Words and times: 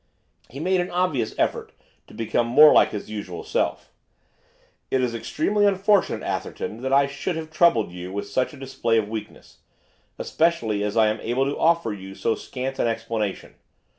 He 0.49 0.59
made 0.59 0.81
an 0.81 0.89
obvious 0.89 1.35
effort 1.37 1.73
to 2.07 2.15
become 2.15 2.47
more 2.47 2.73
like 2.73 2.89
his 2.89 3.11
usual 3.11 3.43
self. 3.43 3.91
'It 4.89 4.99
is 4.99 5.13
extremely 5.13 5.63
unfortunate, 5.67 6.23
Atherton, 6.23 6.81
that 6.81 6.91
I 6.91 7.05
should 7.05 7.35
have 7.35 7.51
troubled 7.51 7.91
you 7.91 8.11
with 8.11 8.27
such 8.27 8.51
a 8.51 8.57
display 8.57 8.97
of 8.97 9.09
weakness, 9.09 9.59
especially 10.17 10.83
as 10.83 10.97
I 10.97 11.05
am 11.09 11.21
able 11.21 11.45
to 11.45 11.55
offer 11.55 11.93
you 11.93 12.15
so 12.15 12.33
scant 12.33 12.79
an 12.79 12.87
explanation. 12.87 13.53